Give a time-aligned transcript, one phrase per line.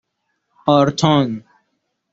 [0.67, 1.43] آرتان